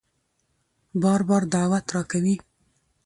بار 1.01 1.21
بار 1.27 1.43
دعوت 1.53 1.85
راکوي 1.95 2.35